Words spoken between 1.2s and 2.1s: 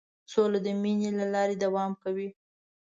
لارې دوام